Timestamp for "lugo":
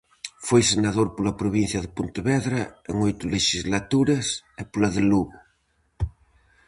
5.09-5.35